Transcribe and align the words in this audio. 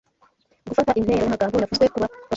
gufata 0.67 0.97
intero 0.99 1.19
y’amagambo 1.21 1.55
yavuzwe 1.57 1.85
ku 1.91 1.97
babaji 2.01 2.19